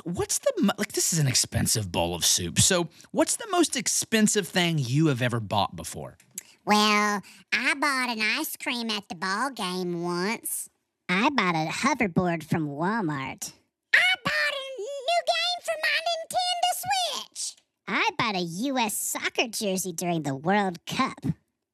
What's 0.04 0.38
the 0.38 0.73
like? 0.78 0.92
This 0.92 1.12
is 1.12 1.18
an 1.18 1.26
expensive 1.26 1.90
bowl 1.90 2.14
of 2.14 2.25
soup. 2.25 2.61
So, 2.61 2.88
what's 3.11 3.37
the 3.37 3.49
most 3.50 3.76
expensive 3.76 4.47
thing 4.47 4.78
you 4.78 5.07
have 5.09 5.21
ever 5.23 5.40
bought 5.40 5.75
before? 5.75 6.16
Well, 6.64 7.23
I 7.52 7.75
bought 7.75 8.11
an 8.11 8.21
ice 8.21 8.57
cream 8.57 8.90
at 8.90 9.09
the 9.09 9.14
ball 9.14 9.50
game 9.50 10.02
once. 10.02 10.68
I 11.09 11.30
bought 11.30 11.54
a 11.54 11.68
hoverboard 11.71 12.45
from 12.45 12.68
Walmart. 12.68 13.52
I 17.90 18.11
bought 18.18 18.37
a 18.37 18.40
U.S. 18.40 18.95
soccer 18.95 19.49
jersey 19.49 19.92
during 19.95 20.23
the 20.23 20.35
World 20.35 20.78
Cup. 20.85 21.25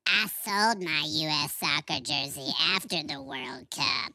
I 0.07 0.29
sold 0.45 0.81
my 0.81 1.03
U.S. 1.07 1.55
soccer 1.55 2.01
jersey 2.01 2.53
after 2.73 3.03
the 3.03 3.21
World 3.21 3.67
Cup. 3.75 4.13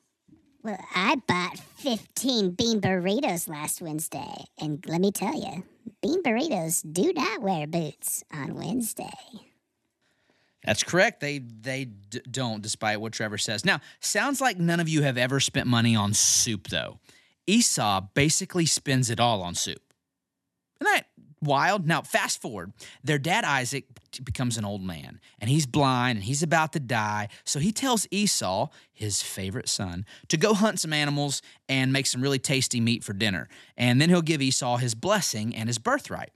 Well, 0.64 0.80
I 0.96 1.16
bought 1.28 1.60
15 1.60 2.52
bean 2.52 2.80
burritos 2.80 3.50
last 3.50 3.82
Wednesday. 3.82 4.46
And 4.58 4.82
let 4.88 5.02
me 5.02 5.12
tell 5.12 5.36
you, 5.36 5.64
bean 6.02 6.24
burritos 6.24 6.84
do 6.90 7.12
not 7.12 7.42
wear 7.42 7.68
boots 7.68 8.24
on 8.32 8.56
Wednesday. 8.56 9.10
That's 10.64 10.84
correct. 10.84 11.20
They 11.20 11.40
they 11.40 11.86
d- 11.86 12.22
don't, 12.32 12.62
despite 12.62 13.02
what 13.02 13.12
Trevor 13.12 13.38
says. 13.38 13.66
Now, 13.66 13.82
sounds 14.00 14.40
like 14.40 14.58
none 14.58 14.80
of 14.80 14.88
you 14.88 15.02
have 15.02 15.18
ever 15.18 15.42
spent 15.42 15.68
money 15.68 15.98
on 15.98 16.14
soup, 16.14 16.68
though. 16.70 17.00
Esau 17.46 18.02
basically 18.14 18.66
spends 18.66 19.10
it 19.10 19.20
all 19.20 19.42
on 19.42 19.56
soup. 19.56 19.82
Isn't 20.82 20.94
that 20.94 21.06
wild? 21.42 21.88
Now, 21.88 22.02
fast 22.02 22.42
forward. 22.42 22.74
Their 23.04 23.18
dad 23.18 23.44
Isaac 23.44 23.86
becomes 24.24 24.58
an 24.58 24.66
old 24.66 24.82
man, 24.82 25.20
and 25.40 25.50
he's 25.50 25.66
blind 25.66 26.18
and 26.18 26.24
he's 26.26 26.44
about 26.44 26.74
to 26.74 26.80
die. 26.80 27.30
So 27.44 27.60
he 27.60 27.72
tells 27.72 28.08
Esau, 28.12 28.70
his 28.92 29.22
favorite 29.22 29.70
son, 29.70 30.06
to 30.28 30.38
go 30.38 30.54
hunt 30.54 30.80
some 30.80 30.94
animals 30.94 31.42
and 31.68 31.94
make 31.94 32.06
some 32.06 32.22
really 32.22 32.40
tasty 32.40 32.80
meat 32.80 33.04
for 33.04 33.14
dinner. 33.14 33.48
And 33.78 34.02
then 34.02 34.10
he'll 34.10 34.22
give 34.22 34.42
Esau 34.42 34.78
his 34.78 34.96
blessing 34.96 35.56
and 35.56 35.70
his 35.70 35.78
birthright. 35.78 36.32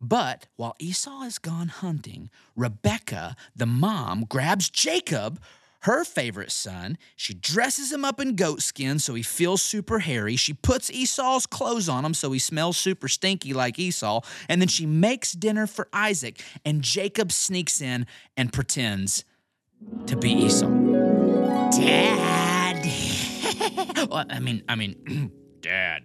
But 0.00 0.48
while 0.56 0.74
Esau 0.80 1.22
is 1.22 1.38
gone 1.38 1.68
hunting, 1.68 2.28
Rebecca, 2.56 3.36
the 3.54 3.66
mom, 3.66 4.24
grabs 4.28 4.68
Jacob, 4.68 5.40
her 5.82 6.04
favorite 6.04 6.52
son. 6.52 6.96
She 7.16 7.34
dresses 7.34 7.92
him 7.92 8.04
up 8.04 8.20
in 8.20 8.36
goat 8.36 8.62
skin 8.62 8.98
so 8.98 9.14
he 9.14 9.22
feels 9.22 9.62
super 9.62 10.00
hairy. 10.00 10.36
She 10.36 10.52
puts 10.52 10.90
Esau's 10.90 11.46
clothes 11.46 11.88
on 11.88 12.04
him 12.04 12.14
so 12.14 12.30
he 12.32 12.38
smells 12.38 12.76
super 12.76 13.08
stinky 13.08 13.52
like 13.52 13.78
Esau. 13.78 14.20
And 14.48 14.60
then 14.60 14.68
she 14.68 14.86
makes 14.86 15.32
dinner 15.32 15.66
for 15.66 15.88
Isaac. 15.92 16.40
And 16.64 16.82
Jacob 16.82 17.32
sneaks 17.32 17.80
in 17.80 18.06
and 18.36 18.52
pretends 18.52 19.24
to 20.06 20.16
be 20.16 20.32
Esau. 20.32 20.68
Dad. 21.72 22.86
well, 24.10 24.24
I 24.28 24.38
mean, 24.38 24.62
I 24.68 24.76
mean, 24.76 25.32
Dad, 25.60 26.02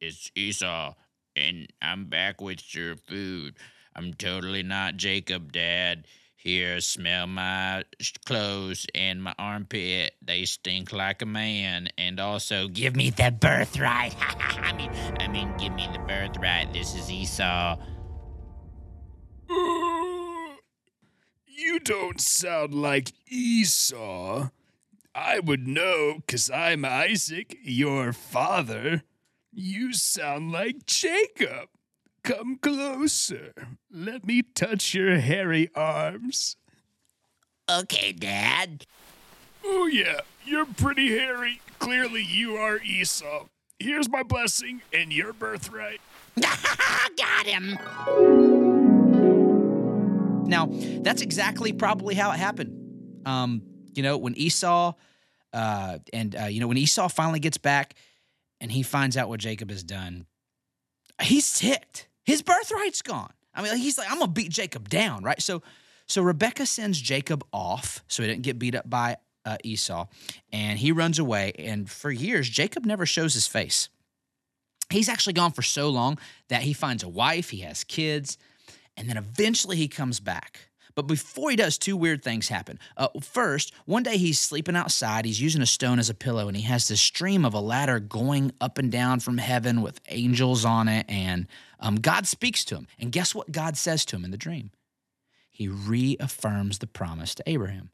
it's 0.00 0.30
Esau, 0.34 0.94
and 1.36 1.68
I'm 1.82 2.06
back 2.06 2.40
with 2.40 2.74
your 2.74 2.96
food. 2.96 3.56
I'm 3.94 4.14
totally 4.14 4.62
not 4.62 4.96
Jacob, 4.96 5.52
Dad. 5.52 6.06
Here, 6.42 6.80
smell 6.80 7.26
my 7.26 7.84
clothes 8.24 8.86
and 8.94 9.22
my 9.22 9.34
armpit. 9.38 10.14
They 10.22 10.46
stink 10.46 10.90
like 10.90 11.20
a 11.20 11.26
man. 11.26 11.90
And 11.98 12.18
also, 12.18 12.66
give 12.66 12.96
me 12.96 13.10
the 13.10 13.30
birthright. 13.30 14.16
I 14.40 14.72
mean, 14.72 14.90
I 15.20 15.28
mean, 15.28 15.52
give 15.58 15.74
me 15.74 15.86
the 15.92 15.98
birthright. 15.98 16.72
This 16.72 16.94
is 16.94 17.10
Esau. 17.10 17.76
Mm, 19.50 20.56
you 21.44 21.78
don't 21.78 22.22
sound 22.22 22.72
like 22.72 23.12
Esau. 23.28 24.48
I 25.14 25.40
would 25.40 25.68
know 25.68 26.22
because 26.24 26.48
I'm 26.48 26.86
Isaac, 26.86 27.58
your 27.62 28.14
father. 28.14 29.02
You 29.52 29.92
sound 29.92 30.52
like 30.52 30.86
Jacob. 30.86 31.68
Come 32.30 32.58
closer. 32.58 33.52
Let 33.90 34.24
me 34.24 34.42
touch 34.42 34.94
your 34.94 35.18
hairy 35.18 35.68
arms. 35.74 36.56
Okay, 37.68 38.12
Dad. 38.12 38.86
Oh, 39.64 39.88
yeah, 39.88 40.20
you're 40.44 40.66
pretty 40.66 41.08
hairy. 41.18 41.60
Clearly, 41.80 42.22
you 42.22 42.54
are 42.54 42.78
Esau. 42.84 43.46
Here's 43.80 44.08
my 44.08 44.22
blessing 44.22 44.80
and 44.92 45.12
your 45.12 45.32
birthright. 45.32 46.00
Got 46.40 47.46
him. 47.46 47.76
Now, 50.46 50.68
that's 51.02 51.22
exactly 51.22 51.72
probably 51.72 52.14
how 52.14 52.30
it 52.30 52.38
happened. 52.38 53.26
Um, 53.26 53.62
you 53.92 54.04
know, 54.04 54.16
when 54.16 54.36
Esau, 54.36 54.92
uh, 55.52 55.98
and 56.12 56.36
uh, 56.36 56.44
you 56.44 56.60
know, 56.60 56.68
when 56.68 56.76
Esau 56.76 57.08
finally 57.08 57.40
gets 57.40 57.58
back 57.58 57.96
and 58.60 58.70
he 58.70 58.84
finds 58.84 59.16
out 59.16 59.28
what 59.28 59.40
Jacob 59.40 59.68
has 59.70 59.82
done, 59.82 60.26
he's 61.20 61.52
ticked. 61.58 62.06
His 62.24 62.42
birthright's 62.42 63.02
gone. 63.02 63.32
I 63.54 63.62
mean, 63.62 63.76
he's 63.76 63.98
like, 63.98 64.10
I'm 64.10 64.18
gonna 64.18 64.30
beat 64.30 64.50
Jacob 64.50 64.88
down, 64.88 65.22
right? 65.22 65.40
So, 65.40 65.62
so 66.06 66.22
Rebecca 66.22 66.66
sends 66.66 67.00
Jacob 67.00 67.44
off 67.52 68.04
so 68.06 68.22
he 68.22 68.28
didn't 68.28 68.42
get 68.42 68.58
beat 68.58 68.74
up 68.74 68.88
by 68.88 69.16
uh, 69.44 69.56
Esau, 69.64 70.06
and 70.52 70.78
he 70.78 70.92
runs 70.92 71.18
away. 71.18 71.52
And 71.58 71.90
for 71.90 72.10
years, 72.10 72.48
Jacob 72.48 72.84
never 72.84 73.06
shows 73.06 73.34
his 73.34 73.46
face. 73.46 73.88
He's 74.90 75.08
actually 75.08 75.34
gone 75.34 75.52
for 75.52 75.62
so 75.62 75.88
long 75.88 76.18
that 76.48 76.62
he 76.62 76.72
finds 76.72 77.02
a 77.02 77.08
wife, 77.08 77.50
he 77.50 77.58
has 77.58 77.84
kids, 77.84 78.38
and 78.96 79.08
then 79.08 79.16
eventually 79.16 79.76
he 79.76 79.88
comes 79.88 80.20
back. 80.20 80.69
But 80.94 81.06
before 81.06 81.50
he 81.50 81.56
does, 81.56 81.78
two 81.78 81.96
weird 81.96 82.22
things 82.22 82.48
happen. 82.48 82.78
Uh, 82.96 83.08
first, 83.20 83.72
one 83.86 84.02
day 84.02 84.16
he's 84.16 84.40
sleeping 84.40 84.76
outside. 84.76 85.24
He's 85.24 85.40
using 85.40 85.62
a 85.62 85.66
stone 85.66 85.98
as 85.98 86.10
a 86.10 86.14
pillow, 86.14 86.48
and 86.48 86.56
he 86.56 86.64
has 86.64 86.88
this 86.88 87.00
stream 87.00 87.44
of 87.44 87.54
a 87.54 87.60
ladder 87.60 88.00
going 88.00 88.52
up 88.60 88.78
and 88.78 88.90
down 88.90 89.20
from 89.20 89.38
heaven 89.38 89.82
with 89.82 90.00
angels 90.08 90.64
on 90.64 90.88
it. 90.88 91.06
And 91.08 91.46
um, 91.78 91.96
God 91.96 92.26
speaks 92.26 92.64
to 92.66 92.76
him. 92.76 92.86
And 92.98 93.12
guess 93.12 93.34
what 93.34 93.52
God 93.52 93.76
says 93.76 94.04
to 94.06 94.16
him 94.16 94.24
in 94.24 94.30
the 94.30 94.36
dream? 94.36 94.70
He 95.50 95.68
reaffirms 95.68 96.78
the 96.78 96.86
promise 96.86 97.34
to 97.36 97.42
Abraham. 97.46 97.90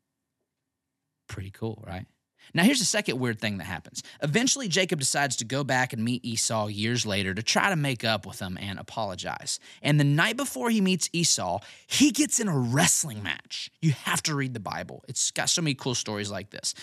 Pretty 1.28 1.50
cool, 1.50 1.82
right? 1.86 2.06
Now, 2.54 2.62
here's 2.62 2.78
the 2.78 2.84
second 2.84 3.18
weird 3.18 3.40
thing 3.40 3.58
that 3.58 3.64
happens. 3.64 4.02
Eventually, 4.22 4.68
Jacob 4.68 4.98
decides 4.98 5.36
to 5.36 5.44
go 5.44 5.64
back 5.64 5.92
and 5.92 6.04
meet 6.04 6.24
Esau 6.24 6.68
years 6.68 7.06
later 7.06 7.34
to 7.34 7.42
try 7.42 7.70
to 7.70 7.76
make 7.76 8.04
up 8.04 8.26
with 8.26 8.40
him 8.40 8.58
and 8.60 8.78
apologize. 8.78 9.58
And 9.82 10.00
the 10.00 10.04
night 10.04 10.36
before 10.36 10.70
he 10.70 10.80
meets 10.80 11.08
Esau, 11.12 11.60
he 11.86 12.10
gets 12.10 12.40
in 12.40 12.48
a 12.48 12.58
wrestling 12.58 13.22
match. 13.22 13.70
You 13.80 13.92
have 13.92 14.22
to 14.24 14.34
read 14.34 14.54
the 14.54 14.60
Bible, 14.60 15.04
it's 15.08 15.30
got 15.30 15.50
so 15.50 15.62
many 15.62 15.74
cool 15.74 15.94
stories 15.94 16.30
like 16.30 16.50
this. 16.50 16.74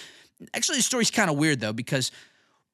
Actually, 0.54 0.78
the 0.78 0.84
story's 0.84 1.12
kind 1.12 1.30
of 1.30 1.38
weird, 1.38 1.60
though, 1.60 1.74
because 1.74 2.12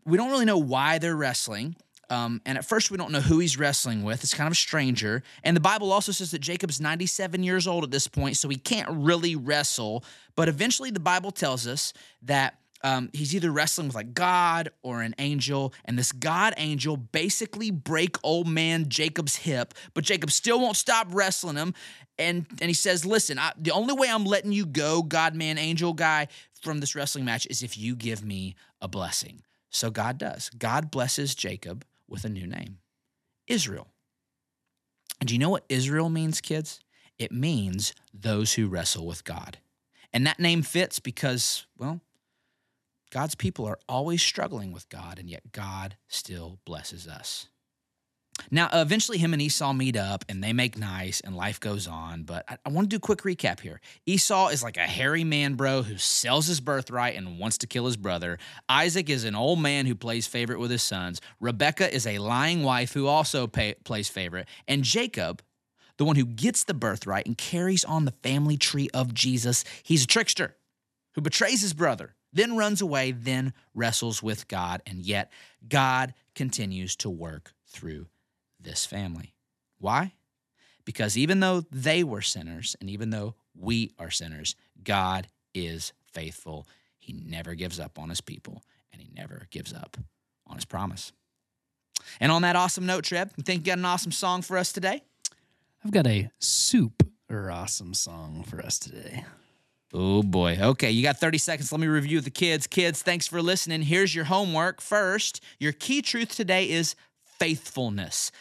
we 0.05 0.17
don't 0.17 0.31
really 0.31 0.45
know 0.45 0.57
why 0.57 0.97
they're 0.97 1.15
wrestling. 1.15 1.75
Um, 2.09 2.41
and 2.45 2.57
at 2.57 2.65
first, 2.65 2.89
we 2.89 2.97
don't 2.97 3.11
know 3.11 3.21
who 3.21 3.39
he's 3.39 3.57
wrestling 3.57 4.03
with. 4.03 4.23
It's 4.23 4.33
kind 4.33 4.47
of 4.47 4.53
a 4.53 4.55
stranger. 4.55 5.21
And 5.43 5.55
the 5.55 5.61
Bible 5.61 5.91
also 5.91 6.11
says 6.11 6.31
that 6.31 6.39
Jacob's 6.39 6.81
97 6.81 7.43
years 7.43 7.67
old 7.67 7.83
at 7.83 7.91
this 7.91 8.07
point, 8.07 8.37
so 8.37 8.49
he 8.49 8.55
can't 8.57 8.89
really 8.89 9.35
wrestle. 9.35 10.03
But 10.35 10.49
eventually, 10.49 10.89
the 10.89 10.99
Bible 10.99 11.31
tells 11.31 11.67
us 11.67 11.93
that 12.23 12.55
um, 12.83 13.09
he's 13.13 13.35
either 13.35 13.51
wrestling 13.51 13.87
with 13.87 13.95
like 13.95 14.13
God 14.13 14.71
or 14.81 15.01
an 15.01 15.15
angel, 15.19 15.73
and 15.85 15.97
this 15.97 16.11
God 16.11 16.53
angel 16.57 16.97
basically 16.97 17.71
break 17.71 18.17
old 18.23 18.47
man 18.47 18.89
Jacob's 18.89 19.35
hip, 19.35 19.73
but 19.93 20.03
Jacob 20.03 20.31
still 20.31 20.59
won't 20.59 20.77
stop 20.77 21.07
wrestling 21.11 21.57
him. 21.57 21.73
And 22.17 22.45
and 22.61 22.69
he 22.69 22.73
says, 22.73 23.05
"Listen, 23.05 23.37
I, 23.39 23.51
the 23.57 23.71
only 23.71 23.93
way 23.93 24.09
I'm 24.09 24.25
letting 24.25 24.51
you 24.51 24.65
go, 24.65 25.03
God 25.03 25.35
man 25.35 25.57
angel 25.57 25.93
guy, 25.93 26.27
from 26.61 26.79
this 26.79 26.95
wrestling 26.95 27.25
match 27.25 27.47
is 27.49 27.63
if 27.63 27.77
you 27.77 27.95
give 27.95 28.23
me 28.23 28.55
a 28.81 28.87
blessing." 28.87 29.43
So 29.69 29.91
God 29.91 30.17
does. 30.17 30.49
God 30.49 30.89
blesses 30.89 31.35
Jacob 31.35 31.85
with 32.07 32.25
a 32.25 32.29
new 32.29 32.47
name, 32.47 32.79
Israel. 33.47 33.87
And 35.19 35.27
do 35.27 35.35
you 35.35 35.39
know 35.39 35.49
what 35.49 35.65
Israel 35.69 36.09
means, 36.09 36.41
kids? 36.41 36.79
It 37.17 37.31
means 37.31 37.93
those 38.13 38.53
who 38.53 38.67
wrestle 38.67 39.05
with 39.05 39.25
God. 39.25 39.57
And 40.13 40.25
that 40.25 40.39
name 40.39 40.61
fits 40.63 40.99
because, 40.99 41.65
well, 41.77 42.01
God's 43.11 43.35
people 43.35 43.65
are 43.65 43.79
always 43.87 44.21
struggling 44.21 44.71
with 44.71 44.89
God, 44.89 45.19
and 45.19 45.29
yet 45.29 45.51
God 45.51 45.97
still 46.07 46.59
blesses 46.65 47.07
us. 47.07 47.47
Now, 48.51 48.67
uh, 48.67 48.81
eventually, 48.81 49.17
him 49.17 49.33
and 49.33 49.41
Esau 49.41 49.73
meet 49.73 49.95
up 49.95 50.23
and 50.29 50.43
they 50.43 50.53
make 50.53 50.77
nice, 50.77 51.19
and 51.19 51.35
life 51.35 51.59
goes 51.59 51.87
on. 51.87 52.23
But 52.23 52.45
I, 52.47 52.57
I 52.65 52.69
want 52.69 52.85
to 52.85 52.89
do 52.89 52.97
a 52.97 52.99
quick 52.99 53.21
recap 53.23 53.59
here. 53.59 53.81
Esau 54.05 54.47
is 54.47 54.63
like 54.63 54.77
a 54.77 54.81
hairy 54.81 55.23
man, 55.23 55.55
bro, 55.55 55.83
who 55.83 55.97
sells 55.97 56.47
his 56.47 56.61
birthright 56.61 57.15
and 57.15 57.39
wants 57.39 57.57
to 57.59 57.67
kill 57.67 57.85
his 57.85 57.97
brother. 57.97 58.37
Isaac 58.67 59.09
is 59.09 59.23
an 59.23 59.35
old 59.35 59.59
man 59.59 59.85
who 59.85 59.95
plays 59.95 60.27
favorite 60.27 60.59
with 60.59 60.71
his 60.71 60.83
sons. 60.83 61.21
Rebecca 61.39 61.93
is 61.93 62.07
a 62.07 62.19
lying 62.19 62.63
wife 62.63 62.93
who 62.93 63.07
also 63.07 63.47
pay, 63.47 63.75
plays 63.83 64.09
favorite. 64.09 64.47
And 64.67 64.83
Jacob, 64.83 65.41
the 65.97 66.05
one 66.05 66.15
who 66.15 66.25
gets 66.25 66.63
the 66.63 66.73
birthright 66.73 67.25
and 67.25 67.37
carries 67.37 67.83
on 67.83 68.05
the 68.05 68.13
family 68.23 68.57
tree 68.57 68.89
of 68.93 69.13
Jesus, 69.13 69.63
he's 69.83 70.03
a 70.03 70.07
trickster 70.07 70.55
who 71.15 71.21
betrays 71.21 71.61
his 71.61 71.73
brother, 71.73 72.15
then 72.31 72.57
runs 72.57 72.81
away, 72.81 73.11
then 73.11 73.53
wrestles 73.73 74.21
with 74.21 74.47
God. 74.47 74.81
And 74.85 74.99
yet, 74.99 75.31
God 75.67 76.13
continues 76.35 76.95
to 76.97 77.09
work 77.09 77.53
through 77.67 78.07
this 78.59 78.85
family. 78.85 79.33
Why? 79.79 80.13
Because 80.85 81.17
even 81.17 81.39
though 81.39 81.61
they 81.71 82.03
were 82.03 82.21
sinners 82.21 82.75
and 82.81 82.89
even 82.89 83.09
though 83.09 83.35
we 83.55 83.91
are 83.99 84.11
sinners, 84.11 84.55
God 84.83 85.27
is 85.53 85.93
faithful. 86.11 86.67
He 86.97 87.13
never 87.13 87.55
gives 87.55 87.79
up 87.79 87.99
on 87.99 88.09
his 88.09 88.21
people 88.21 88.63
and 88.91 89.01
he 89.01 89.09
never 89.13 89.47
gives 89.51 89.73
up 89.73 89.97
on 90.47 90.55
his 90.55 90.65
promise. 90.65 91.11
And 92.19 92.31
on 92.31 92.41
that 92.41 92.55
awesome 92.55 92.85
note, 92.85 93.03
Trev, 93.03 93.31
you 93.37 93.43
think 93.43 93.59
you 93.61 93.71
got 93.71 93.77
an 93.77 93.85
awesome 93.85 94.11
song 94.11 94.41
for 94.41 94.57
us 94.57 94.71
today? 94.71 95.03
I've 95.83 95.91
got 95.91 96.07
a 96.07 96.29
super 96.39 97.51
awesome 97.51 97.93
song 97.93 98.43
for 98.43 98.59
us 98.59 98.79
today. 98.79 99.25
Oh 99.93 100.21
boy. 100.21 100.57
Okay, 100.61 100.91
you 100.91 101.01
got 101.01 101.17
30 101.17 101.39
seconds. 101.39 101.71
Let 101.71 101.81
me 101.81 101.87
review 101.87 102.21
the 102.21 102.29
kids. 102.29 102.67
Kids, 102.67 103.01
thanks 103.01 103.27
for 103.27 103.41
listening. 103.41 103.81
Here's 103.81 104.13
your 104.13 104.25
homework. 104.25 104.81
First, 104.81 105.43
your 105.59 105.71
key 105.71 106.01
truth 106.01 106.35
today 106.35 106.69
is 106.69 106.95
faithfulness. 107.39 108.31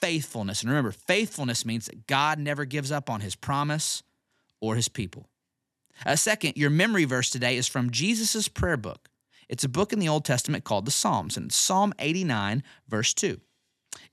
Faithfulness. 0.00 0.62
And 0.62 0.70
remember, 0.70 0.92
faithfulness 0.92 1.64
means 1.64 1.86
that 1.86 2.06
God 2.06 2.38
never 2.38 2.64
gives 2.66 2.92
up 2.92 3.08
on 3.08 3.20
his 3.20 3.34
promise 3.34 4.02
or 4.60 4.74
his 4.74 4.88
people. 4.88 5.28
Uh, 6.04 6.14
second, 6.14 6.56
your 6.56 6.70
memory 6.70 7.04
verse 7.04 7.30
today 7.30 7.56
is 7.56 7.66
from 7.66 7.90
Jesus' 7.90 8.48
prayer 8.48 8.76
book. 8.76 9.08
It's 9.48 9.64
a 9.64 9.68
book 9.68 9.92
in 9.92 9.98
the 9.98 10.08
Old 10.08 10.24
Testament 10.24 10.64
called 10.64 10.84
the 10.84 10.90
Psalms, 10.90 11.36
and 11.36 11.50
Psalm 11.50 11.94
89, 11.98 12.62
verse 12.86 13.14
2. 13.14 13.40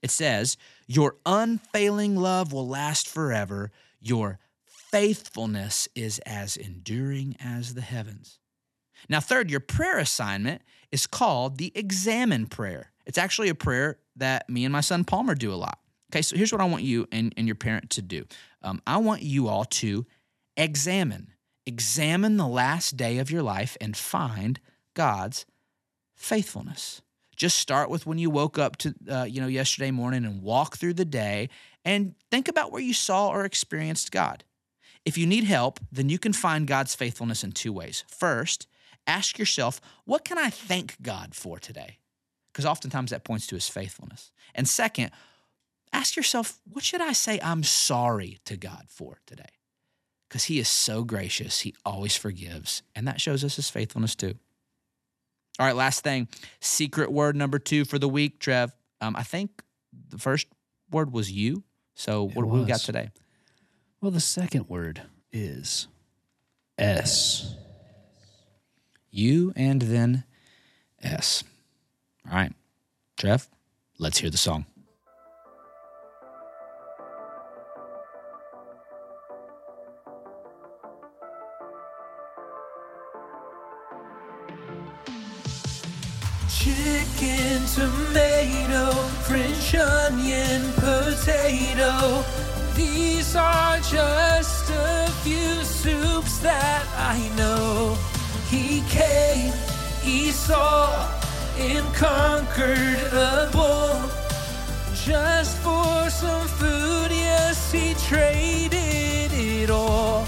It 0.02 0.10
says, 0.10 0.56
Your 0.88 1.18
unfailing 1.26 2.16
love 2.16 2.54
will 2.54 2.68
last 2.68 3.08
forever. 3.08 3.72
Your 4.00 4.40
faithfulness 4.96 5.90
is 5.94 6.20
as 6.20 6.56
enduring 6.56 7.36
as 7.44 7.74
the 7.74 7.82
heavens. 7.82 8.40
Now, 9.10 9.20
third, 9.20 9.52
your 9.52 9.60
prayer 9.60 9.98
assignment 9.98 10.62
is 10.90 11.06
called 11.06 11.58
the 11.58 11.74
examine 11.76 12.48
prayer. 12.48 12.94
It's 13.06 13.18
actually 13.18 13.50
a 13.50 13.56
prayer 13.56 14.00
that 14.16 14.50
me 14.50 14.64
and 14.64 14.72
my 14.72 14.80
son 14.80 15.04
Palmer 15.04 15.36
do 15.36 15.52
a 15.52 15.56
lot. 15.56 15.80
Okay, 16.14 16.22
so 16.22 16.38
here's 16.38 16.54
what 16.54 16.62
I 16.62 16.66
want 16.66 16.84
you 16.84 17.10
and, 17.12 17.34
and 17.36 17.46
your 17.46 17.58
parent 17.58 17.90
to 17.90 18.02
do 18.02 18.24
um, 18.62 18.82
I 18.88 18.96
want 18.96 19.22
you 19.22 19.50
all 19.50 19.66
to 19.66 20.06
examine, 20.56 21.34
examine 21.66 22.38
the 22.38 22.48
last 22.48 22.96
day 22.96 23.18
of 23.18 23.30
your 23.30 23.44
life 23.44 23.76
and 23.82 23.98
find 23.98 24.62
God's 24.94 25.46
faithfulness. 26.16 27.02
Just 27.36 27.60
start 27.60 27.90
with 27.90 28.08
when 28.08 28.18
you 28.18 28.30
woke 28.30 28.58
up 28.58 28.78
to, 28.78 28.96
uh, 29.12 29.24
you 29.24 29.42
know, 29.42 29.48
yesterday 29.48 29.92
morning 29.92 30.24
and 30.24 30.42
walk 30.42 30.78
through 30.78 30.94
the 30.94 31.04
day 31.04 31.50
and 31.84 32.16
think 32.32 32.48
about 32.48 32.72
where 32.72 32.82
you 32.82 32.94
saw 32.94 33.28
or 33.28 33.44
experienced 33.44 34.14
God. 34.14 34.46
If 35.06 35.18
you 35.18 35.28
need 35.28 35.44
help, 35.44 35.80
then 35.92 36.10
you 36.10 36.18
can 36.18 36.34
find 36.34 36.68
God's 36.68 36.96
faithfulness 36.96 37.44
in 37.44 37.52
two 37.52 37.72
ways. 37.72 38.04
First, 38.08 38.68
ask 39.06 39.38
yourself, 39.38 39.80
what 40.06 40.26
can 40.26 40.38
I 40.38 40.50
thank 40.50 41.02
God 41.02 41.36
for 41.36 41.60
today? 41.60 42.00
Because 42.52 42.66
oftentimes 42.66 43.12
that 43.12 43.24
points 43.24 43.46
to 43.48 43.56
his 43.56 43.70
faithfulness. 43.70 44.32
And 44.56 44.68
second, 44.68 45.12
ask 45.94 46.16
yourself, 46.16 46.60
what 46.72 46.84
should 46.84 47.02
I 47.02 47.12
say 47.12 47.40
I'm 47.42 47.64
sorry 47.64 48.40
to 48.46 48.58
God 48.58 48.86
for 48.88 49.20
today? 49.28 49.44
Because 50.28 50.46
he 50.46 50.60
is 50.60 50.68
so 50.68 51.04
gracious, 51.04 51.62
he 51.62 51.76
always 51.86 52.18
forgives, 52.18 52.82
and 52.96 53.08
that 53.08 53.22
shows 53.22 53.44
us 53.44 53.58
his 53.58 53.70
faithfulness 53.70 54.16
too. 54.16 54.34
All 55.60 55.66
right, 55.66 55.76
last 55.76 56.04
thing, 56.04 56.28
secret 56.60 57.12
word 57.12 57.36
number 57.36 57.60
two 57.60 57.86
for 57.86 58.00
the 58.00 58.10
week, 58.10 58.40
Trev. 58.40 58.76
Um, 59.02 59.16
I 59.16 59.24
think 59.24 59.62
the 60.10 60.18
first 60.18 60.48
word 60.92 61.14
was 61.14 61.32
you. 61.32 61.64
So 61.94 62.24
what, 62.24 62.36
what 62.36 62.56
do 62.56 62.62
we 62.62 62.66
got 62.66 62.80
today? 62.80 63.12
Well, 64.06 64.12
the 64.12 64.20
second 64.20 64.70
word 64.70 65.02
is 65.34 65.88
S. 66.78 67.56
U 69.10 69.52
and 69.56 69.82
then 69.82 70.26
S. 71.02 71.44
All 72.30 72.38
right, 72.38 72.54
Trev, 73.18 73.50
let's 73.98 74.20
hear 74.20 74.30
the 74.30 74.38
song. 74.38 74.68
That 96.46 96.86
I 96.96 97.18
know. 97.36 97.98
He 98.50 98.82
came, 98.88 99.52
he 100.02 100.30
saw, 100.32 101.10
and 101.58 101.86
conquered 101.96 103.14
a 103.14 103.50
bowl. 103.52 103.98
Just 104.94 105.58
for 105.66 106.10
some 106.10 106.48
food, 106.60 107.10
yes, 107.10 107.72
he 107.72 107.96
traded 108.10 109.32
it 109.34 109.70
all. 109.72 110.22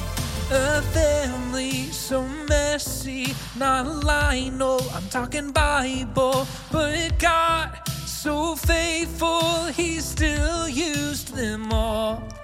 A 0.50 0.82
family 0.98 1.92
so 1.92 2.24
messy, 2.50 3.36
not 3.56 3.86
Lionel, 4.04 4.82
I'm 4.96 5.08
talking 5.10 5.52
Bible. 5.52 6.48
But 6.72 7.20
God, 7.20 7.70
so 8.06 8.56
faithful, 8.56 9.66
he 9.66 10.00
still 10.00 10.68
used 10.68 11.36
them 11.36 11.72
all. 11.72 12.37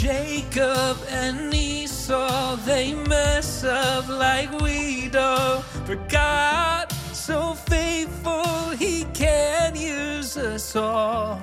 Jacob 0.00 0.96
and 1.10 1.52
Esau, 1.52 2.56
they 2.64 2.94
mess 2.94 3.64
up 3.64 4.08
like 4.08 4.50
we 4.62 5.10
do. 5.10 5.62
But 5.86 6.08
God, 6.08 6.90
so 7.12 7.52
faithful, 7.52 8.70
he 8.78 9.04
can 9.12 9.76
use 9.76 10.38
us 10.38 10.74
all. 10.74 11.38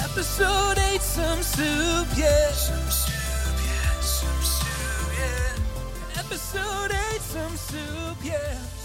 Episode 0.00 0.78
8, 0.78 1.00
some 1.00 1.42
soup, 1.44 2.08
yeah. 2.16 2.50
Some 2.50 2.90
soup, 2.90 3.54
yeah. 3.68 4.00
Some 4.00 4.42
soup, 4.42 5.12
yeah. 5.16 6.18
Episode 6.24 6.90
8, 7.14 7.20
some 7.20 7.56
soup, 7.56 8.16
yeah. 8.24 8.75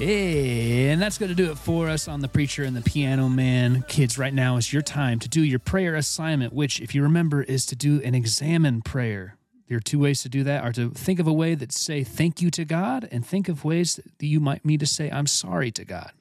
And 0.00 1.00
that's 1.00 1.18
going 1.18 1.28
to 1.28 1.34
do 1.34 1.50
it 1.50 1.58
for 1.58 1.90
us 1.90 2.08
on 2.08 2.20
The 2.20 2.28
Preacher 2.28 2.64
and 2.64 2.74
the 2.74 2.80
Piano 2.80 3.28
Man. 3.28 3.84
Kids, 3.86 4.16
right 4.16 4.32
now 4.32 4.56
is 4.56 4.72
your 4.72 4.80
time 4.80 5.18
to 5.18 5.28
do 5.28 5.42
your 5.42 5.58
prayer 5.58 5.94
assignment, 5.94 6.54
which, 6.54 6.80
if 6.80 6.94
you 6.94 7.02
remember, 7.02 7.42
is 7.42 7.66
to 7.66 7.76
do 7.76 8.00
an 8.02 8.14
examine 8.14 8.80
prayer. 8.80 9.36
There 9.68 9.76
are 9.76 9.80
two 9.80 9.98
ways 9.98 10.22
to 10.22 10.30
do 10.30 10.42
that 10.44 10.64
are 10.64 10.72
to 10.72 10.88
think 10.88 11.20
of 11.20 11.26
a 11.26 11.32
way 11.34 11.54
that 11.54 11.70
say 11.70 12.02
thank 12.02 12.40
you 12.40 12.50
to 12.50 12.64
God 12.64 13.08
and 13.12 13.26
think 13.26 13.50
of 13.50 13.62
ways 13.62 13.96
that 13.96 14.26
you 14.26 14.40
might 14.40 14.64
need 14.64 14.80
to 14.80 14.86
say 14.86 15.10
I'm 15.10 15.26
sorry 15.26 15.70
to 15.72 15.84
God. 15.84 16.12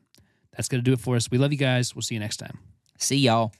That's 0.57 0.67
going 0.67 0.83
to 0.83 0.85
do 0.85 0.91
it 0.91 0.99
for 0.99 1.15
us. 1.15 1.31
We 1.31 1.37
love 1.37 1.53
you 1.53 1.57
guys. 1.57 1.95
We'll 1.95 2.01
see 2.01 2.15
you 2.15 2.19
next 2.19 2.37
time. 2.37 2.59
See 2.97 3.15
y'all. 3.15 3.53